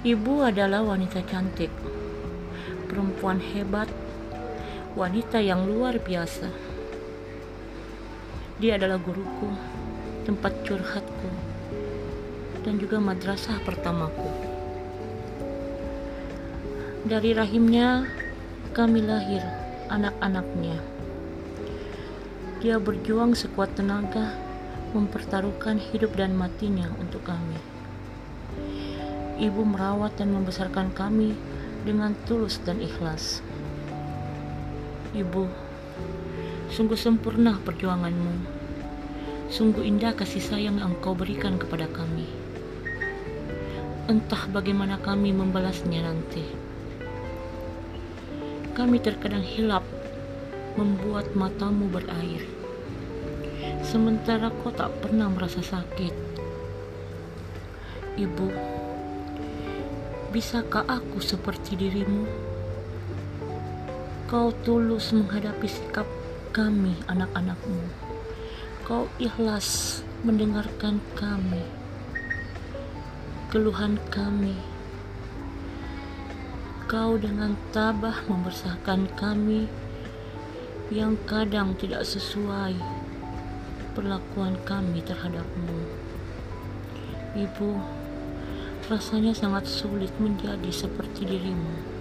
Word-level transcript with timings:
Ibu 0.00 0.48
adalah 0.48 0.80
wanita 0.80 1.20
cantik, 1.28 1.68
perempuan 2.88 3.36
hebat, 3.36 3.84
wanita 4.96 5.44
yang 5.44 5.68
luar 5.68 6.00
biasa. 6.00 6.48
Dia 8.64 8.80
adalah 8.80 8.96
guruku, 8.96 9.52
tempat 10.24 10.56
curhatku, 10.64 11.28
dan 12.64 12.80
juga 12.80 12.96
madrasah 12.96 13.60
pertamaku. 13.60 14.24
Dari 17.04 17.36
rahimnya 17.36 18.08
kami 18.72 19.04
lahir 19.04 19.44
anak-anaknya. 19.92 20.80
Dia 22.64 22.80
berjuang 22.80 23.36
sekuat 23.36 23.76
tenaga 23.76 24.32
mempertaruhkan 24.96 25.76
hidup 25.76 26.16
dan 26.16 26.32
matinya 26.32 26.88
untuk 26.96 27.20
kami. 27.28 27.60
Ibu 29.40 29.64
merawat 29.64 30.20
dan 30.20 30.36
membesarkan 30.36 30.92
kami 30.92 31.32
dengan 31.88 32.12
tulus 32.28 32.60
dan 32.60 32.76
ikhlas. 32.76 33.40
Ibu, 35.16 35.48
sungguh 36.68 37.00
sempurna 37.00 37.56
perjuanganmu. 37.64 38.60
Sungguh 39.48 39.82
indah 39.88 40.12
kasih 40.12 40.44
sayang 40.44 40.76
yang 40.76 40.92
engkau 40.92 41.16
berikan 41.16 41.56
kepada 41.56 41.88
kami. 41.88 42.28
Entah 44.12 44.44
bagaimana 44.52 45.00
kami 45.00 45.32
membalasnya 45.32 46.04
nanti. 46.04 46.44
Kami 48.76 49.00
terkadang 49.00 49.42
hilap 49.42 49.88
membuat 50.76 51.32
matamu 51.32 51.88
berair. 51.88 52.44
Sementara 53.80 54.52
kau 54.60 54.68
tak 54.68 54.92
pernah 55.00 55.32
merasa 55.32 55.64
sakit. 55.64 56.14
Ibu, 58.20 58.79
Bisakah 60.30 60.86
aku 60.86 61.18
seperti 61.18 61.74
dirimu? 61.74 62.22
Kau 64.30 64.54
tulus 64.62 65.10
menghadapi 65.10 65.66
sikap 65.66 66.06
kami, 66.54 66.94
anak-anakmu. 67.10 67.82
Kau 68.86 69.10
ikhlas 69.18 70.00
mendengarkan 70.22 71.02
kami, 71.18 71.66
keluhan 73.50 73.98
kami. 74.14 74.54
Kau 76.86 77.18
dengan 77.18 77.58
tabah 77.74 78.22
membersahkan 78.30 79.10
kami 79.18 79.66
yang 80.94 81.18
kadang 81.26 81.74
tidak 81.74 82.06
sesuai 82.06 82.78
perlakuan 83.98 84.54
kami 84.62 85.02
terhadapmu. 85.02 85.90
Ibu, 87.34 87.99
rasanya 88.90 89.30
sangat 89.30 89.70
sulit 89.70 90.10
menjadi 90.18 90.66
seperti 90.74 91.22
dirimu. 91.22 91.99